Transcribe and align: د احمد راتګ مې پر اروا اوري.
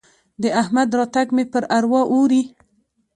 د 0.41 0.43
احمد 0.61 0.89
راتګ 0.99 1.27
مې 1.35 1.43
پر 1.51 1.63
اروا 1.77 2.01
اوري. 2.11 2.41